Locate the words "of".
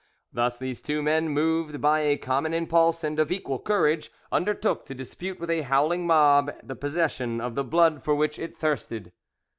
3.19-3.31, 7.39-7.53